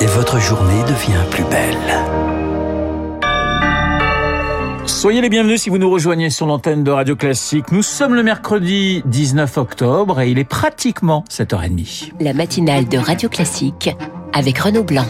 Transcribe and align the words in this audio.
Et 0.00 0.06
votre 0.06 0.38
journée 0.38 0.82
devient 0.82 1.24
plus 1.30 1.44
belle. 1.44 1.76
Soyez 4.86 5.20
les 5.20 5.28
bienvenus 5.28 5.62
si 5.62 5.70
vous 5.70 5.78
nous 5.78 5.90
rejoignez 5.90 6.30
sur 6.30 6.46
l'antenne 6.46 6.84
de 6.84 6.90
Radio 6.90 7.16
Classique. 7.16 7.72
Nous 7.72 7.82
sommes 7.82 8.14
le 8.14 8.22
mercredi 8.22 9.02
19 9.06 9.56
octobre 9.58 10.20
et 10.20 10.30
il 10.30 10.38
est 10.38 10.44
pratiquement 10.44 11.24
7h30. 11.30 12.12
La 12.20 12.34
matinale 12.34 12.88
de 12.88 12.98
Radio 12.98 13.28
Classique 13.28 13.90
avec 14.32 14.58
Renaud 14.58 14.84
Blanc. 14.84 15.06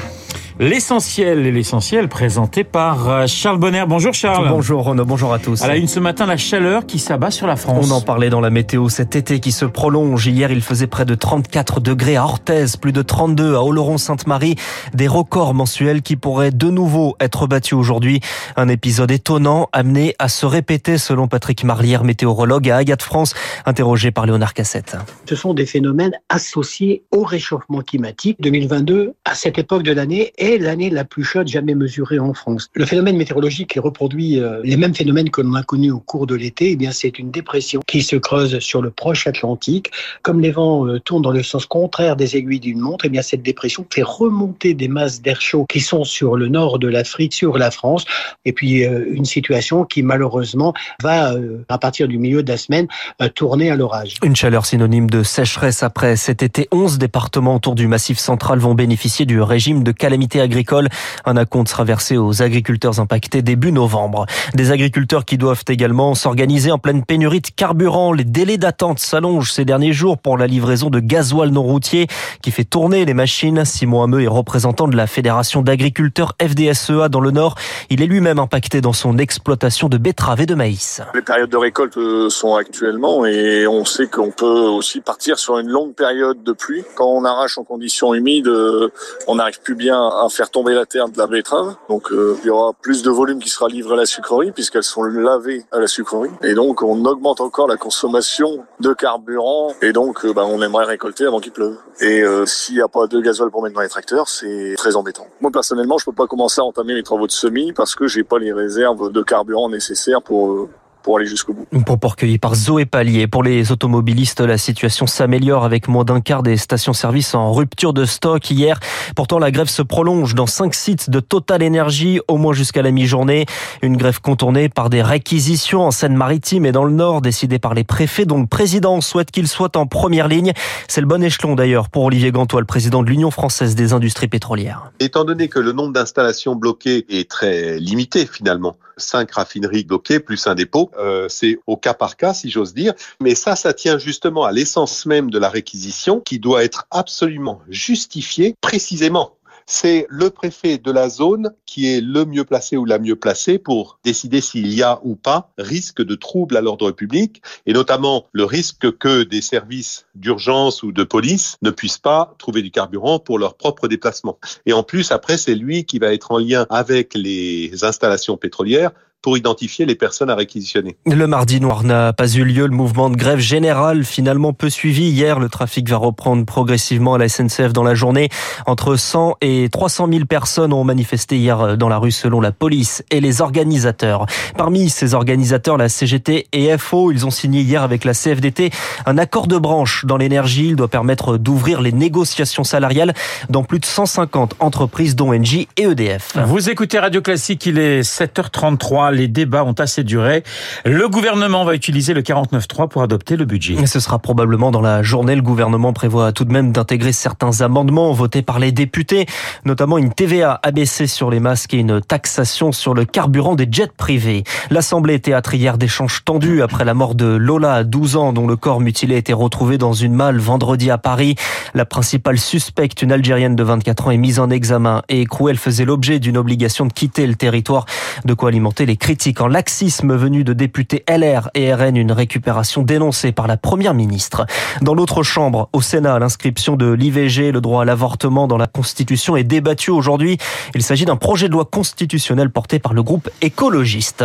L'essentiel 0.58 1.44
et 1.44 1.52
l'essentiel 1.52 2.08
présenté 2.08 2.64
par 2.64 3.10
euh, 3.10 3.26
Charles 3.26 3.58
Bonner. 3.58 3.84
Bonjour 3.86 4.14
Charles. 4.14 4.48
Bonjour 4.48 4.84
Renaud, 4.84 5.04
bonjour 5.04 5.34
à 5.34 5.38
tous. 5.38 5.60
À 5.60 5.68
la 5.68 5.76
une 5.76 5.86
ce 5.86 6.00
matin, 6.00 6.24
la 6.24 6.38
chaleur 6.38 6.86
qui 6.86 6.98
s'abat 6.98 7.30
sur 7.30 7.46
la 7.46 7.56
France. 7.56 7.90
On 7.90 7.94
en 7.94 8.00
parlait 8.00 8.30
dans 8.30 8.40
la 8.40 8.48
météo 8.48 8.88
cet 8.88 9.16
été 9.16 9.38
qui 9.38 9.52
se 9.52 9.66
prolonge. 9.66 10.26
Hier, 10.26 10.50
il 10.50 10.62
faisait 10.62 10.86
près 10.86 11.04
de 11.04 11.14
34 11.14 11.80
degrés 11.80 12.16
à 12.16 12.24
Orthez, 12.24 12.64
plus 12.80 12.92
de 12.92 13.02
32 13.02 13.54
à 13.54 13.62
Oloron-Sainte-Marie. 13.62 14.54
Des 14.94 15.08
records 15.08 15.52
mensuels 15.52 16.00
qui 16.00 16.16
pourraient 16.16 16.52
de 16.52 16.70
nouveau 16.70 17.16
être 17.20 17.46
battus 17.46 17.74
aujourd'hui. 17.74 18.20
Un 18.56 18.68
épisode 18.68 19.10
étonnant 19.10 19.68
amené 19.74 20.14
à 20.18 20.30
se 20.30 20.46
répéter 20.46 20.96
selon 20.96 21.28
Patrick 21.28 21.64
Marlière, 21.64 22.02
météorologue 22.02 22.70
à 22.70 22.78
Agathe 22.78 23.02
France, 23.02 23.34
interrogé 23.66 24.10
par 24.10 24.24
Léonard 24.24 24.54
Cassette. 24.54 24.96
Ce 25.28 25.36
sont 25.36 25.52
des 25.52 25.66
phénomènes 25.66 26.18
associés 26.30 27.02
au 27.10 27.24
réchauffement 27.24 27.82
climatique. 27.82 28.38
2022, 28.40 29.12
à 29.26 29.34
cette 29.34 29.58
époque 29.58 29.82
de 29.82 29.92
l'année, 29.92 30.32
est 30.38 30.45
l'année 30.58 30.90
la 30.90 31.04
plus 31.04 31.24
chaude 31.24 31.48
jamais 31.48 31.74
mesurée 31.74 32.18
en 32.18 32.32
France. 32.32 32.68
Le 32.74 32.86
phénomène 32.86 33.16
météorologique 33.16 33.70
qui 33.70 33.80
reproduit 33.80 34.40
euh, 34.40 34.60
les 34.62 34.76
mêmes 34.76 34.94
phénomènes 34.94 35.30
que 35.30 35.40
l'on 35.40 35.54
a 35.54 35.62
connus 35.62 35.90
au 35.90 35.98
cours 35.98 36.26
de 36.26 36.34
l'été, 36.34 36.70
eh 36.70 36.76
bien 36.76 36.92
c'est 36.92 37.18
une 37.18 37.30
dépression 37.30 37.80
qui 37.86 38.02
se 38.02 38.16
creuse 38.16 38.58
sur 38.60 38.82
le 38.82 38.90
proche 38.90 39.26
Atlantique. 39.26 39.90
Comme 40.22 40.40
les 40.40 40.52
vents 40.52 40.86
euh, 40.86 41.00
tournent 41.00 41.22
dans 41.22 41.32
le 41.32 41.42
sens 41.42 41.66
contraire 41.66 42.16
des 42.16 42.36
aiguilles 42.36 42.60
d'une 42.60 42.78
montre, 42.78 43.04
eh 43.06 43.08
bien 43.08 43.22
cette 43.22 43.42
dépression 43.42 43.84
fait 43.92 44.02
remonter 44.02 44.74
des 44.74 44.88
masses 44.88 45.20
d'air 45.20 45.40
chaud 45.40 45.66
qui 45.68 45.80
sont 45.80 46.04
sur 46.04 46.36
le 46.36 46.48
nord 46.48 46.78
de 46.78 46.88
l'Afrique, 46.88 47.34
sur 47.34 47.58
la 47.58 47.70
France, 47.70 48.04
et 48.44 48.52
puis 48.52 48.84
euh, 48.84 49.04
une 49.10 49.24
situation 49.24 49.84
qui 49.84 50.02
malheureusement 50.02 50.74
va 51.02 51.34
à 51.68 51.78
partir 51.78 52.08
du 52.08 52.18
milieu 52.18 52.42
de 52.42 52.50
la 52.50 52.56
semaine 52.56 52.86
tourner 53.34 53.70
à 53.70 53.76
l'orage. 53.76 54.14
Une 54.22 54.36
chaleur 54.36 54.66
synonyme 54.66 55.10
de 55.10 55.22
sécheresse 55.22 55.82
après 55.82 56.16
cet 56.16 56.42
été. 56.42 56.68
11 56.72 56.98
départements 56.98 57.56
autour 57.56 57.74
du 57.74 57.88
Massif 57.88 58.18
central 58.18 58.58
vont 58.58 58.74
bénéficier 58.74 59.26
du 59.26 59.40
régime 59.40 59.82
de 59.82 59.92
calamité 59.92 60.35
agricole. 60.40 60.88
Un 61.24 61.36
acompte 61.36 61.68
sera 61.68 61.84
versé 61.84 62.16
aux 62.16 62.42
agriculteurs 62.42 63.00
impactés 63.00 63.42
début 63.42 63.72
novembre. 63.72 64.26
Des 64.54 64.70
agriculteurs 64.70 65.24
qui 65.24 65.38
doivent 65.38 65.64
également 65.68 66.14
s'organiser 66.14 66.70
en 66.70 66.78
pleine 66.78 67.04
pénurie 67.04 67.40
de 67.40 67.48
carburant. 67.54 68.12
Les 68.12 68.24
délais 68.24 68.58
d'attente 68.58 68.98
s'allongent 68.98 69.52
ces 69.52 69.64
derniers 69.64 69.92
jours 69.92 70.18
pour 70.18 70.38
la 70.38 70.46
livraison 70.46 70.90
de 70.90 71.00
gasoil 71.00 71.50
non 71.50 71.62
routier 71.62 72.06
qui 72.42 72.50
fait 72.50 72.64
tourner 72.64 73.04
les 73.04 73.14
machines. 73.14 73.64
Simon 73.64 74.02
Hameux 74.02 74.22
est 74.22 74.28
représentant 74.28 74.88
de 74.88 74.96
la 74.96 75.06
Fédération 75.06 75.62
d'agriculteurs 75.62 76.34
FDSEA 76.40 77.08
dans 77.08 77.20
le 77.20 77.30
Nord. 77.30 77.54
Il 77.90 78.02
est 78.02 78.06
lui-même 78.06 78.38
impacté 78.38 78.80
dans 78.80 78.92
son 78.92 79.18
exploitation 79.18 79.88
de 79.88 79.98
betteraves 79.98 80.40
et 80.40 80.46
de 80.46 80.54
maïs. 80.54 81.00
Les 81.14 81.22
périodes 81.22 81.50
de 81.50 81.56
récolte 81.56 81.96
euh, 81.96 82.28
sont 82.28 82.54
actuellement 82.54 83.26
et 83.26 83.66
on 83.66 83.84
sait 83.84 84.06
qu'on 84.06 84.30
peut 84.30 84.46
aussi 84.46 85.00
partir 85.00 85.38
sur 85.38 85.58
une 85.58 85.68
longue 85.68 85.94
période 85.94 86.42
de 86.42 86.52
pluie. 86.52 86.84
Quand 86.94 87.06
on 87.06 87.24
arrache 87.24 87.58
en 87.58 87.64
conditions 87.64 88.14
humides, 88.14 88.48
euh, 88.48 88.88
on 89.26 89.36
n'arrive 89.36 89.60
plus 89.60 89.74
bien 89.74 90.00
à 90.00 90.25
faire 90.28 90.50
tomber 90.50 90.74
la 90.74 90.86
terre 90.86 91.08
de 91.08 91.18
la 91.18 91.26
betterave. 91.26 91.76
Donc 91.88 92.12
euh, 92.12 92.36
il 92.42 92.46
y 92.46 92.50
aura 92.50 92.72
plus 92.72 93.02
de 93.02 93.10
volume 93.10 93.38
qui 93.38 93.48
sera 93.48 93.68
livré 93.68 93.94
à 93.94 93.96
la 93.96 94.06
sucrerie 94.06 94.52
puisqu'elles 94.52 94.82
sont 94.82 95.02
lavées 95.02 95.64
à 95.72 95.78
la 95.78 95.86
sucrerie. 95.86 96.30
Et 96.42 96.54
donc 96.54 96.82
on 96.82 97.04
augmente 97.04 97.40
encore 97.40 97.68
la 97.68 97.76
consommation 97.76 98.64
de 98.80 98.92
carburant 98.92 99.72
et 99.82 99.92
donc 99.92 100.24
euh, 100.24 100.32
bah, 100.32 100.44
on 100.46 100.60
aimerait 100.62 100.84
récolter 100.84 101.26
avant 101.26 101.40
qu'il 101.40 101.52
pleuve. 101.52 101.76
Et 102.00 102.22
euh, 102.22 102.46
s'il 102.46 102.76
n'y 102.76 102.80
a 102.80 102.88
pas 102.88 103.06
de 103.06 103.20
gasoil 103.20 103.50
pour 103.50 103.62
mettre 103.62 103.74
dans 103.74 103.82
les 103.82 103.88
tracteurs, 103.88 104.28
c'est 104.28 104.74
très 104.76 104.96
embêtant. 104.96 105.26
Moi 105.40 105.50
personnellement, 105.50 105.98
je 105.98 106.04
peux 106.04 106.12
pas 106.12 106.26
commencer 106.26 106.60
à 106.60 106.64
entamer 106.64 106.94
mes 106.94 107.02
travaux 107.02 107.26
de 107.26 107.32
semis 107.32 107.72
parce 107.72 107.94
que 107.94 108.06
j'ai 108.06 108.24
pas 108.24 108.38
les 108.38 108.52
réserves 108.52 109.10
de 109.10 109.22
carburant 109.22 109.68
nécessaires 109.68 110.22
pour 110.22 110.68
pour 111.06 111.18
aller 111.18 111.26
jusqu'au 111.26 111.54
bout. 111.54 111.66
Propos 111.84 112.08
recueillis 112.08 112.38
par 112.38 112.56
Zoé 112.56 112.84
Pallier. 112.84 113.28
Pour 113.28 113.44
les 113.44 113.70
automobilistes, 113.70 114.40
la 114.40 114.58
situation 114.58 115.06
s'améliore 115.06 115.64
avec 115.64 115.86
moins 115.86 116.02
d'un 116.02 116.20
quart 116.20 116.42
des 116.42 116.56
stations-service 116.56 117.36
en 117.36 117.52
rupture 117.52 117.92
de 117.92 118.04
stock 118.04 118.50
hier. 118.50 118.80
Pourtant, 119.14 119.38
la 119.38 119.52
grève 119.52 119.68
se 119.68 119.82
prolonge 119.82 120.34
dans 120.34 120.48
cinq 120.48 120.74
sites 120.74 121.08
de 121.08 121.20
Total 121.20 121.62
Energy, 121.62 122.18
au 122.26 122.38
moins 122.38 122.52
jusqu'à 122.52 122.82
la 122.82 122.90
mi-journée. 122.90 123.46
Une 123.82 123.96
grève 123.96 124.20
contournée 124.20 124.68
par 124.68 124.90
des 124.90 125.00
réquisitions 125.00 125.82
en 125.82 125.92
Seine-Maritime 125.92 126.66
et 126.66 126.72
dans 126.72 126.84
le 126.84 126.92
Nord, 126.92 127.20
décidées 127.20 127.60
par 127.60 127.74
les 127.74 127.84
préfets, 127.84 128.24
dont 128.24 128.40
le 128.40 128.48
président 128.48 129.00
souhaite 129.00 129.30
qu'ils 129.30 129.46
soient 129.46 129.76
en 129.76 129.86
première 129.86 130.26
ligne. 130.26 130.54
C'est 130.88 131.00
le 131.00 131.06
bon 131.06 131.22
échelon 131.22 131.54
d'ailleurs 131.54 131.88
pour 131.88 132.02
Olivier 132.02 132.32
Gantois, 132.32 132.58
le 132.58 132.66
président 132.66 133.04
de 133.04 133.08
l'Union 133.08 133.30
française 133.30 133.76
des 133.76 133.92
industries 133.92 134.26
pétrolières. 134.26 134.90
Étant 134.98 135.24
donné 135.24 135.46
que 135.46 135.60
le 135.60 135.70
nombre 135.70 135.92
d'installations 135.92 136.56
bloquées 136.56 137.06
est 137.08 137.30
très 137.30 137.78
limité 137.78 138.26
finalement, 138.26 138.76
cinq 138.96 139.30
raffineries 139.32 139.84
bloquées 139.84 140.18
plus 140.18 140.46
un 140.46 140.54
dépôt, 140.54 140.90
euh, 140.98 141.28
c'est 141.28 141.58
au 141.66 141.76
cas 141.76 141.94
par 141.94 142.16
cas, 142.16 142.34
si 142.34 142.50
j'ose 142.50 142.74
dire. 142.74 142.94
Mais 143.20 143.34
ça, 143.34 143.56
ça 143.56 143.72
tient 143.72 143.98
justement 143.98 144.44
à 144.44 144.52
l'essence 144.52 145.06
même 145.06 145.30
de 145.30 145.38
la 145.38 145.48
réquisition 145.48 146.20
qui 146.20 146.38
doit 146.38 146.64
être 146.64 146.86
absolument 146.90 147.60
justifiée 147.68 148.54
précisément 148.60 149.36
c'est 149.66 150.06
le 150.08 150.30
préfet 150.30 150.78
de 150.78 150.92
la 150.92 151.08
zone 151.08 151.52
qui 151.66 151.92
est 151.92 152.00
le 152.00 152.24
mieux 152.24 152.44
placé 152.44 152.76
ou 152.76 152.84
la 152.84 153.00
mieux 153.00 153.16
placée 153.16 153.58
pour 153.58 153.98
décider 154.04 154.40
s'il 154.40 154.72
y 154.72 154.82
a 154.82 155.00
ou 155.02 155.16
pas 155.16 155.50
risque 155.58 156.02
de 156.02 156.14
trouble 156.14 156.56
à 156.56 156.60
l'ordre 156.60 156.92
public 156.92 157.42
et 157.66 157.72
notamment 157.72 158.26
le 158.32 158.44
risque 158.44 158.96
que 158.98 159.24
des 159.24 159.42
services 159.42 160.06
d'urgence 160.14 160.84
ou 160.84 160.92
de 160.92 161.02
police 161.02 161.56
ne 161.62 161.70
puissent 161.70 161.98
pas 161.98 162.34
trouver 162.38 162.62
du 162.62 162.70
carburant 162.70 163.18
pour 163.18 163.40
leur 163.40 163.56
propre 163.56 163.88
déplacement. 163.88 164.38
Et 164.66 164.72
en 164.72 164.84
plus, 164.84 165.10
après, 165.10 165.36
c'est 165.36 165.56
lui 165.56 165.84
qui 165.84 165.98
va 165.98 166.14
être 166.14 166.30
en 166.30 166.38
lien 166.38 166.66
avec 166.70 167.14
les 167.14 167.84
installations 167.84 168.36
pétrolières 168.36 168.92
pour 169.26 169.36
identifier 169.36 169.86
les 169.86 169.96
personnes 169.96 170.30
à 170.30 170.36
réquisitionner. 170.36 170.94
Le 171.04 171.26
mardi 171.26 171.60
noir 171.60 171.82
n'a 171.82 172.12
pas 172.12 172.28
eu 172.28 172.44
lieu. 172.44 172.64
Le 172.64 172.76
mouvement 172.76 173.10
de 173.10 173.16
grève 173.16 173.40
générale 173.40 174.04
finalement 174.04 174.52
peu 174.52 174.70
suivi. 174.70 175.10
Hier, 175.10 175.40
le 175.40 175.48
trafic 175.48 175.88
va 175.88 175.96
reprendre 175.96 176.44
progressivement 176.46 177.14
à 177.14 177.18
la 177.18 177.28
SNCF 177.28 177.72
dans 177.72 177.82
la 177.82 177.96
journée. 177.96 178.28
Entre 178.66 178.94
100 178.94 179.38
et 179.40 179.68
300 179.68 180.06
000 180.12 180.26
personnes 180.26 180.72
ont 180.72 180.84
manifesté 180.84 181.38
hier 181.38 181.76
dans 181.76 181.88
la 181.88 181.98
rue 181.98 182.12
selon 182.12 182.40
la 182.40 182.52
police 182.52 183.02
et 183.10 183.20
les 183.20 183.40
organisateurs. 183.40 184.26
Parmi 184.56 184.90
ces 184.90 185.12
organisateurs, 185.12 185.76
la 185.76 185.88
CGT 185.88 186.46
et 186.52 186.78
FO, 186.78 187.10
ils 187.10 187.26
ont 187.26 187.32
signé 187.32 187.62
hier 187.62 187.82
avec 187.82 188.04
la 188.04 188.14
CFDT 188.14 188.70
un 189.06 189.18
accord 189.18 189.48
de 189.48 189.58
branche 189.58 190.04
dans 190.04 190.18
l'énergie. 190.18 190.68
Il 190.68 190.76
doit 190.76 190.86
permettre 190.86 191.36
d'ouvrir 191.36 191.82
les 191.82 191.90
négociations 191.90 192.62
salariales 192.62 193.12
dans 193.50 193.64
plus 193.64 193.80
de 193.80 193.86
150 193.86 194.54
entreprises 194.60 195.16
dont 195.16 195.34
Engie 195.34 195.66
et 195.76 195.82
EDF. 195.82 196.36
Vous 196.46 196.70
écoutez 196.70 197.00
Radio 197.00 197.22
Classique, 197.22 197.66
il 197.66 197.80
est 197.80 198.02
7h33 198.02 199.15
les 199.16 199.28
débats 199.28 199.64
ont 199.64 199.72
assez 199.72 200.04
duré. 200.04 200.44
Le 200.84 201.08
gouvernement 201.08 201.64
va 201.64 201.74
utiliser 201.74 202.14
le 202.14 202.22
49.3 202.22 202.88
pour 202.88 203.02
adopter 203.02 203.36
le 203.36 203.44
budget. 203.44 203.86
ce 203.86 204.00
sera 204.00 204.18
probablement 204.18 204.70
dans 204.70 204.80
la 204.80 205.02
journée. 205.02 205.34
Le 205.34 205.42
gouvernement 205.42 205.92
prévoit 205.92 206.32
tout 206.32 206.44
de 206.44 206.52
même 206.52 206.72
d'intégrer 206.72 207.12
certains 207.12 207.60
amendements 207.60 208.12
votés 208.12 208.42
par 208.42 208.58
les 208.58 208.72
députés, 208.72 209.26
notamment 209.64 209.98
une 209.98 210.12
TVA 210.12 210.60
abaissée 210.62 211.06
sur 211.06 211.30
les 211.30 211.40
masques 211.40 211.74
et 211.74 211.78
une 211.78 212.00
taxation 212.00 212.72
sur 212.72 212.94
le 212.94 213.04
carburant 213.04 213.54
des 213.54 213.66
jets 213.70 213.90
privés. 213.96 214.44
L'Assemblée 214.70 215.18
théâtre 215.18 215.54
hier 215.54 215.78
d'échanges 215.78 216.22
tendus 216.24 216.62
après 216.62 216.84
la 216.84 216.94
mort 216.94 217.14
de 217.14 217.26
Lola 217.26 217.74
à 217.74 217.84
12 217.84 218.16
ans, 218.16 218.32
dont 218.32 218.46
le 218.46 218.56
corps 218.56 218.80
mutilé 218.80 219.16
a 219.16 219.18
été 219.18 219.32
retrouvé 219.32 219.78
dans 219.78 219.92
une 219.92 220.14
malle 220.14 220.38
vendredi 220.38 220.90
à 220.90 220.98
Paris. 220.98 221.34
La 221.74 221.84
principale 221.84 222.38
suspecte, 222.38 223.02
une 223.02 223.12
Algérienne 223.12 223.56
de 223.56 223.62
24 223.62 224.08
ans, 224.08 224.10
est 224.10 224.16
mise 224.16 224.38
en 224.38 224.50
examen 224.50 225.02
et 225.08 225.22
écrouée. 225.22 225.52
Elle 225.52 225.58
faisait 225.58 225.84
l'objet 225.84 226.18
d'une 226.18 226.36
obligation 226.36 226.86
de 226.86 226.92
quitter 226.92 227.26
le 227.26 227.34
territoire, 227.34 227.86
de 228.24 228.34
quoi 228.34 228.50
alimenter 228.50 228.86
les 228.86 228.96
critique 229.06 229.40
en 229.40 229.46
laxisme 229.46 230.16
venu 230.16 230.42
de 230.42 230.52
députés 230.52 231.04
LR 231.08 231.48
et 231.54 231.72
RN, 231.72 231.96
une 231.96 232.10
récupération 232.10 232.82
dénoncée 232.82 233.30
par 233.30 233.46
la 233.46 233.56
première 233.56 233.94
ministre. 233.94 234.46
Dans 234.82 234.94
l'autre 234.94 235.22
chambre, 235.22 235.68
au 235.72 235.80
Sénat, 235.80 236.18
l'inscription 236.18 236.74
de 236.74 236.90
l'IVG, 236.90 237.52
le 237.52 237.60
droit 237.60 237.82
à 237.82 237.84
l'avortement 237.84 238.48
dans 238.48 238.56
la 238.56 238.66
Constitution 238.66 239.36
est 239.36 239.44
débattue 239.44 239.92
aujourd'hui. 239.92 240.38
Il 240.74 240.82
s'agit 240.82 241.04
d'un 241.04 241.14
projet 241.14 241.46
de 241.46 241.52
loi 241.52 241.66
constitutionnel 241.66 242.50
porté 242.50 242.80
par 242.80 242.94
le 242.94 243.04
groupe 243.04 243.30
écologiste. 243.42 244.24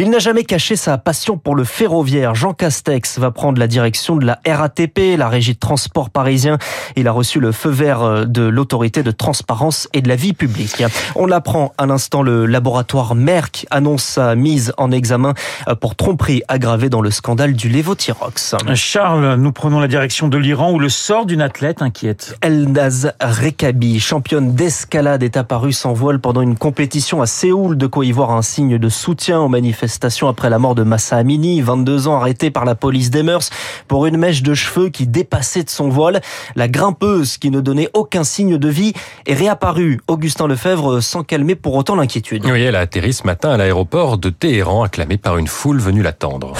Il 0.00 0.10
n'a 0.10 0.18
jamais 0.18 0.42
caché 0.42 0.74
sa 0.74 0.98
passion 0.98 1.38
pour 1.38 1.54
le 1.54 1.62
ferroviaire. 1.62 2.34
Jean 2.34 2.52
Castex 2.52 3.20
va 3.20 3.30
prendre 3.30 3.60
la 3.60 3.68
direction 3.68 4.16
de 4.16 4.26
la 4.26 4.40
RATP, 4.44 5.16
la 5.16 5.28
régie 5.28 5.54
de 5.54 5.60
transport 5.60 6.10
parisien. 6.10 6.58
Il 6.96 7.06
a 7.06 7.12
reçu 7.12 7.38
le 7.38 7.52
feu 7.52 7.70
vert 7.70 8.02
euh, 8.02 8.24
de 8.24 8.42
l'autorité 8.42 9.04
de 9.04 9.12
transparence 9.12 9.88
et 9.92 10.02
de 10.02 10.08
la 10.08 10.16
vie 10.16 10.32
publique. 10.32 10.82
On 11.14 11.26
l'apprend 11.26 11.74
à 11.78 11.86
l'instant, 11.86 12.22
le 12.22 12.44
laboratoire 12.44 13.14
Merck 13.14 13.66
annonce 13.70 14.05
sa 14.06 14.34
mise 14.34 14.72
en 14.78 14.90
examen 14.90 15.34
pour 15.80 15.96
tromperie 15.96 16.42
aggravée 16.48 16.88
dans 16.88 17.00
le 17.00 17.10
scandale 17.10 17.54
du 17.54 17.68
Levothyrox. 17.68 18.54
Charles, 18.74 19.34
nous 19.36 19.52
prenons 19.52 19.80
la 19.80 19.88
direction 19.88 20.28
de 20.28 20.38
l'Iran 20.38 20.72
où 20.72 20.78
le 20.78 20.88
sort 20.88 21.26
d'une 21.26 21.42
athlète 21.42 21.82
inquiète. 21.82 22.36
Elnaz 22.40 23.12
Rekabi, 23.20 24.00
championne 24.00 24.54
d'escalade, 24.54 25.22
est 25.22 25.36
apparue 25.36 25.72
sans 25.72 25.92
voile 25.92 26.20
pendant 26.20 26.40
une 26.40 26.56
compétition 26.56 27.20
à 27.22 27.26
Séoul, 27.26 27.76
de 27.76 27.86
quoi 27.86 28.04
y 28.04 28.12
voir 28.12 28.30
un 28.30 28.42
signe 28.42 28.78
de 28.78 28.88
soutien 28.88 29.40
aux 29.40 29.48
manifestations 29.48 30.28
après 30.28 30.50
la 30.50 30.58
mort 30.58 30.74
de 30.74 30.82
Massa 30.82 31.16
Amini, 31.16 31.60
22 31.60 32.08
ans 32.08 32.16
arrêté 32.16 32.50
par 32.50 32.64
la 32.64 32.74
police 32.74 33.10
des 33.10 33.22
mœurs 33.22 33.50
pour 33.88 34.06
une 34.06 34.16
mèche 34.16 34.42
de 34.42 34.54
cheveux 34.54 34.88
qui 34.88 35.06
dépassait 35.06 35.64
de 35.64 35.70
son 35.70 35.88
voile. 35.88 36.20
La 36.54 36.68
grimpeuse 36.68 37.38
qui 37.38 37.50
ne 37.50 37.60
donnait 37.60 37.88
aucun 37.94 38.24
signe 38.24 38.58
de 38.58 38.68
vie 38.68 38.92
est 39.26 39.34
réapparue. 39.34 40.00
Augustin 40.08 40.46
Lefebvre 40.46 41.00
sans 41.00 41.22
calmer 41.22 41.54
pour 41.54 41.74
autant 41.74 41.96
l'inquiétude. 41.96 42.44
Oui, 42.46 42.62
elle 42.62 42.76
a 42.76 42.80
atterri 42.80 43.12
ce 43.12 43.26
matin 43.26 43.50
à 43.50 43.56
l'aéroport 43.56 43.95
de 43.96 44.28
Téhéran, 44.28 44.82
acclamée 44.82 45.16
par 45.16 45.38
une 45.38 45.46
foule 45.46 45.78
venue 45.78 46.02
l'attendre. 46.02 46.52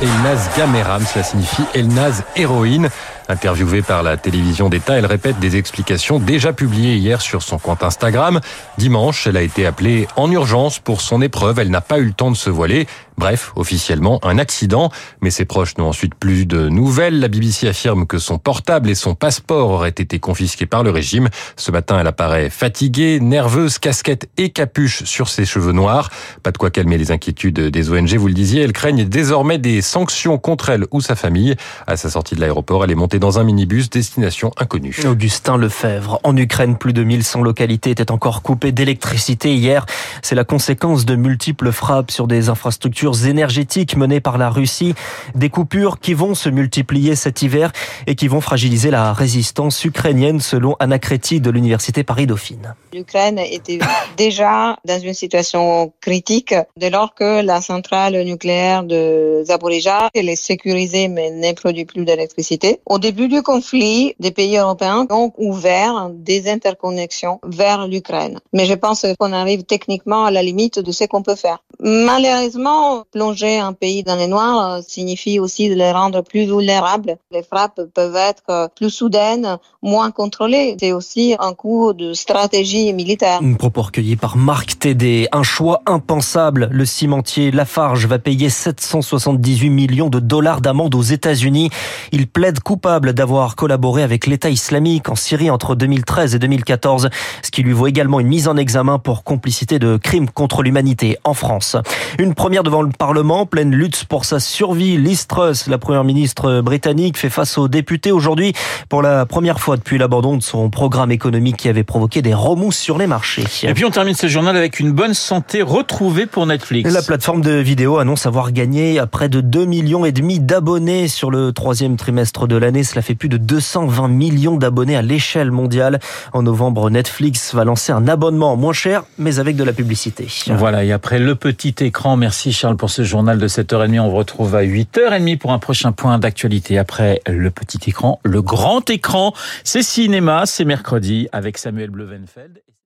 Elnaz 0.00 0.48
Gameram, 0.56 1.04
cela 1.04 1.22
signifie 1.22 1.64
Elnaz 1.74 2.24
héroïne. 2.34 2.88
Interviewée 3.28 3.82
par 3.82 4.02
la 4.02 4.16
télévision 4.16 4.68
d'État, 4.68 4.94
elle 4.94 5.06
répète 5.06 5.38
des 5.38 5.56
explications 5.56 6.18
déjà 6.18 6.52
publiées 6.52 6.96
hier 6.96 7.20
sur 7.20 7.42
son 7.42 7.58
compte 7.58 7.82
Instagram. 7.82 8.40
Dimanche, 8.78 9.26
elle 9.26 9.36
a 9.36 9.42
été 9.42 9.66
appelée 9.66 10.08
en 10.16 10.30
urgence 10.30 10.78
pour 10.78 11.00
son 11.00 11.22
épreuve. 11.22 11.58
Elle 11.58 11.70
n'a 11.70 11.80
pas 11.80 11.98
eu 11.98 12.06
le 12.06 12.12
temps 12.12 12.30
de 12.30 12.36
se 12.36 12.50
voiler. 12.50 12.86
Bref, 13.18 13.52
officiellement, 13.56 14.18
un 14.24 14.38
accident. 14.38 14.90
Mais 15.20 15.30
ses 15.30 15.44
proches 15.44 15.76
n'ont 15.78 15.88
ensuite 15.88 16.14
plus 16.14 16.46
de 16.46 16.68
nouvelles. 16.68 17.20
La 17.20 17.28
BBC 17.28 17.68
affirme 17.68 18.06
que 18.06 18.18
son 18.18 18.38
portable 18.38 18.90
et 18.90 18.94
son 18.94 19.14
passeport 19.14 19.70
auraient 19.70 19.88
été 19.90 20.18
confisqués 20.18 20.66
par 20.66 20.82
le 20.82 20.90
régime. 20.90 21.28
Ce 21.56 21.70
matin, 21.70 21.98
elle 22.00 22.06
apparaît 22.06 22.50
fatiguée, 22.50 23.20
nerveuse, 23.20 23.78
casquette 23.78 24.28
et 24.36 24.50
capuche 24.50 25.04
sur 25.04 25.28
ses 25.28 25.44
cheveux 25.44 25.72
noirs. 25.72 26.10
Pas 26.42 26.50
de 26.50 26.58
quoi 26.58 26.70
calmer 26.70 26.98
les 26.98 27.12
inquiétudes 27.12 27.60
des 27.60 27.90
ONG, 27.90 28.14
vous 28.14 28.28
le 28.28 28.34
disiez. 28.34 28.62
Elle 28.62 28.72
craignent 28.72 29.04
désormais 29.04 29.58
des 29.58 29.82
sanctions 29.82 30.38
contre 30.38 30.70
elle 30.70 30.86
ou 30.90 31.00
sa 31.00 31.14
famille. 31.14 31.54
À 31.86 31.96
sa 31.96 32.10
sortie 32.10 32.34
de 32.34 32.40
l'aéroport, 32.40 32.84
elle 32.84 32.90
est 32.90 32.96
montée 32.96 33.18
dans 33.22 33.38
un 33.38 33.44
minibus 33.44 33.88
destination 33.88 34.50
inconnue. 34.56 34.96
Augustin 35.06 35.56
Lefebvre. 35.56 36.18
En 36.24 36.36
Ukraine, 36.36 36.76
plus 36.76 36.92
de 36.92 37.04
1100 37.04 37.42
localités 37.42 37.90
étaient 37.90 38.10
encore 38.10 38.42
coupées 38.42 38.72
d'électricité 38.72 39.54
hier. 39.54 39.86
C'est 40.22 40.34
la 40.34 40.42
conséquence 40.42 41.04
de 41.04 41.14
multiples 41.14 41.70
frappes 41.70 42.10
sur 42.10 42.26
des 42.26 42.48
infrastructures 42.48 43.24
énergétiques 43.24 43.96
menées 43.96 44.20
par 44.20 44.38
la 44.38 44.50
Russie. 44.50 44.94
Des 45.36 45.50
coupures 45.50 46.00
qui 46.00 46.14
vont 46.14 46.34
se 46.34 46.48
multiplier 46.48 47.14
cet 47.14 47.42
hiver 47.42 47.70
et 48.08 48.16
qui 48.16 48.26
vont 48.26 48.40
fragiliser 48.40 48.90
la 48.90 49.12
résistance 49.12 49.84
ukrainienne 49.84 50.40
selon 50.40 50.74
Anna 50.80 50.98
Kreti 50.98 51.40
de 51.40 51.50
l'Université 51.50 52.02
Paris-Dauphine. 52.02 52.74
L'Ukraine 52.92 53.38
était 53.38 53.78
déjà 54.16 54.76
dans 54.84 54.98
une 54.98 55.14
situation 55.14 55.92
critique 56.00 56.56
dès 56.76 56.90
lors 56.90 57.14
que 57.14 57.40
la 57.40 57.60
centrale 57.60 58.20
nucléaire 58.24 58.82
de 58.82 59.44
Zaporizhia 59.44 60.10
elle 60.12 60.28
est 60.28 60.34
sécurisée 60.34 61.06
mais 61.06 61.30
ne 61.30 61.52
produit 61.52 61.84
plus 61.84 62.04
d'électricité. 62.04 62.80
Au 62.84 62.98
début 63.02 63.26
du 63.26 63.42
conflit, 63.42 64.14
des 64.20 64.30
pays 64.30 64.56
européens 64.56 65.06
ont 65.10 65.32
ouvert 65.36 66.08
des 66.14 66.48
interconnexions 66.48 67.40
vers 67.44 67.88
l'Ukraine. 67.88 68.38
Mais 68.52 68.64
je 68.64 68.74
pense 68.74 69.04
qu'on 69.18 69.32
arrive 69.32 69.64
techniquement 69.64 70.24
à 70.24 70.30
la 70.30 70.42
limite 70.42 70.78
de 70.78 70.92
ce 70.92 71.04
qu'on 71.04 71.22
peut 71.22 71.34
faire. 71.34 71.58
Malheureusement, 71.80 73.02
plonger 73.12 73.58
un 73.58 73.72
pays 73.72 74.04
dans 74.04 74.14
les 74.14 74.28
noirs 74.28 74.80
signifie 74.86 75.40
aussi 75.40 75.68
de 75.68 75.74
les 75.74 75.90
rendre 75.90 76.22
plus 76.22 76.44
vulnérables. 76.44 77.16
Les 77.32 77.42
frappes 77.42 77.80
peuvent 77.92 78.14
être 78.14 78.70
plus 78.76 78.90
soudaines, 78.90 79.58
moins 79.82 80.12
contrôlées. 80.12 80.76
C'est 80.78 80.92
aussi 80.92 81.34
un 81.40 81.54
coup 81.54 81.92
de 81.92 82.14
stratégie 82.14 82.92
militaire. 82.92 83.40
Un 83.42 83.54
propos 83.54 83.82
recueilli 83.82 84.14
par 84.14 84.36
Marc 84.36 84.78
Tédé. 84.78 85.26
Un 85.32 85.42
choix 85.42 85.82
impensable. 85.86 86.68
Le 86.70 86.84
cimentier 86.84 87.50
Lafarge 87.50 88.06
va 88.06 88.20
payer 88.20 88.48
778 88.48 89.70
millions 89.70 90.08
de 90.08 90.20
dollars 90.20 90.60
d'amende 90.60 90.94
aux 90.94 91.02
États-Unis. 91.02 91.70
Il 92.12 92.28
plaide 92.28 92.60
coupable 92.60 92.91
d'avoir 93.00 93.56
collaboré 93.56 94.02
avec 94.02 94.26
l'État 94.26 94.50
islamique 94.50 95.08
en 95.08 95.14
Syrie 95.14 95.50
entre 95.50 95.74
2013 95.74 96.34
et 96.34 96.38
2014, 96.38 97.08
ce 97.42 97.50
qui 97.50 97.62
lui 97.62 97.72
vaut 97.72 97.86
également 97.86 98.20
une 98.20 98.28
mise 98.28 98.48
en 98.48 98.56
examen 98.56 98.98
pour 98.98 99.24
complicité 99.24 99.78
de 99.78 99.96
crimes 99.96 100.28
contre 100.30 100.62
l'humanité 100.62 101.18
en 101.24 101.34
France. 101.34 101.76
Une 102.18 102.34
première 102.34 102.62
devant 102.62 102.82
le 102.82 102.90
Parlement, 102.90 103.46
pleine 103.46 103.70
lutte 103.70 104.04
pour 104.04 104.24
sa 104.24 104.40
survie. 104.40 104.96
Liz 104.96 105.26
Truss, 105.26 105.66
la 105.66 105.78
première 105.78 106.04
ministre 106.04 106.60
britannique, 106.60 107.18
fait 107.18 107.30
face 107.30 107.58
aux 107.58 107.68
députés 107.68 108.12
aujourd'hui 108.12 108.52
pour 108.88 109.02
la 109.02 109.26
première 109.26 109.60
fois 109.60 109.76
depuis 109.76 109.98
l'abandon 109.98 110.36
de 110.36 110.42
son 110.42 110.70
programme 110.70 111.10
économique 111.10 111.56
qui 111.56 111.68
avait 111.68 111.84
provoqué 111.84 112.22
des 112.22 112.34
remous 112.34 112.72
sur 112.72 112.98
les 112.98 113.06
marchés. 113.06 113.44
Et 113.62 113.74
puis 113.74 113.84
on 113.84 113.90
termine 113.90 114.14
ce 114.14 114.26
journal 114.26 114.56
avec 114.56 114.80
une 114.80 114.92
bonne 114.92 115.14
santé 115.14 115.62
retrouvée 115.62 116.26
pour 116.26 116.46
Netflix. 116.46 116.92
La 116.92 117.02
plateforme 117.02 117.40
de 117.40 117.52
vidéo 117.52 117.98
annonce 117.98 118.26
avoir 118.26 118.52
gagné 118.52 119.02
près 119.10 119.28
de 119.28 119.40
2 119.40 119.64
millions 119.64 120.04
et 120.04 120.12
demi 120.12 120.40
d'abonnés 120.40 121.08
sur 121.08 121.30
le 121.30 121.52
troisième 121.52 121.96
trimestre 121.96 122.46
de 122.46 122.56
l'année. 122.56 122.81
Cela 122.84 123.02
fait 123.02 123.14
plus 123.14 123.28
de 123.28 123.36
220 123.36 124.08
millions 124.08 124.56
d'abonnés 124.56 124.96
à 124.96 125.02
l'échelle 125.02 125.50
mondiale. 125.50 126.00
En 126.32 126.42
novembre, 126.42 126.90
Netflix 126.90 127.54
va 127.54 127.64
lancer 127.64 127.92
un 127.92 128.08
abonnement 128.08 128.56
moins 128.56 128.72
cher, 128.72 129.04
mais 129.18 129.38
avec 129.38 129.56
de 129.56 129.64
la 129.64 129.72
publicité. 129.72 130.26
Voilà, 130.48 130.84
et 130.84 130.92
après 130.92 131.18
le 131.18 131.34
petit 131.34 131.74
écran, 131.80 132.16
merci 132.16 132.52
Charles 132.52 132.76
pour 132.76 132.90
ce 132.90 133.02
journal 133.02 133.38
de 133.38 133.48
7h30. 133.48 134.00
On 134.00 134.08
vous 134.08 134.16
retrouve 134.16 134.54
à 134.54 134.62
8h30 134.62 135.38
pour 135.38 135.52
un 135.52 135.58
prochain 135.58 135.92
point 135.92 136.18
d'actualité. 136.18 136.78
Après 136.78 137.20
le 137.26 137.50
petit 137.50 137.78
écran, 137.88 138.20
le 138.24 138.42
grand 138.42 138.88
écran, 138.90 139.32
c'est 139.64 139.82
cinéma, 139.82 140.44
c'est 140.46 140.64
mercredi 140.64 141.28
avec 141.32 141.58
Samuel 141.58 141.90
Bleuvenfeld. 141.90 142.62